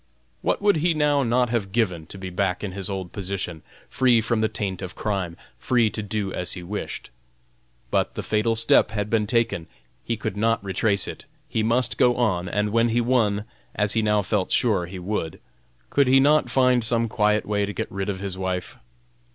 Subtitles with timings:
[0.41, 4.19] What would he now not have given to be back in his old position, free
[4.19, 7.11] from the taint of crime, free to do as he wished?
[7.91, 9.67] But the fatal step had been taken;
[10.03, 13.45] he could not retrace it, he must go on, and when he won,
[13.75, 15.39] as he now felt sure he would,
[15.91, 18.77] could he not find some quiet way to get rid of his wife?